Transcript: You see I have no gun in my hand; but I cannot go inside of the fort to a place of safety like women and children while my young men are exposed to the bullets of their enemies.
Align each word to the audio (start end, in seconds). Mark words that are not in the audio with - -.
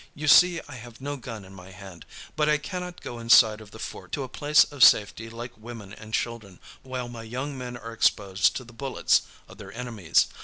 You 0.15 0.27
see 0.27 0.59
I 0.67 0.77
have 0.77 0.99
no 0.99 1.15
gun 1.15 1.45
in 1.45 1.53
my 1.53 1.69
hand; 1.69 2.07
but 2.35 2.49
I 2.49 2.57
cannot 2.57 3.01
go 3.01 3.19
inside 3.19 3.61
of 3.61 3.69
the 3.69 3.77
fort 3.77 4.11
to 4.13 4.23
a 4.23 4.27
place 4.27 4.63
of 4.63 4.83
safety 4.83 5.29
like 5.29 5.55
women 5.59 5.93
and 5.93 6.11
children 6.11 6.59
while 6.81 7.07
my 7.07 7.21
young 7.21 7.55
men 7.55 7.77
are 7.77 7.93
exposed 7.93 8.55
to 8.55 8.63
the 8.63 8.73
bullets 8.73 9.21
of 9.47 9.59
their 9.59 9.71
enemies. 9.71 10.25